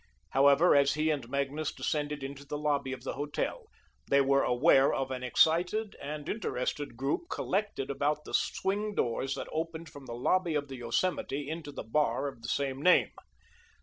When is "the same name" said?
12.41-13.11